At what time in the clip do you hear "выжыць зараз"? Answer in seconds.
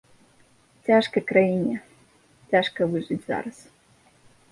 2.95-3.57